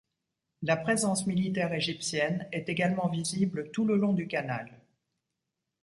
La 0.63 0.77
présence 0.77 1.27
militaire 1.27 1.71
égyptienne 1.75 2.47
est 2.51 2.69
également 2.69 3.07
visible 3.07 3.69
tout 3.69 3.85
le 3.85 3.95
long 3.97 4.13
du 4.13 4.27
canal. 4.27 4.81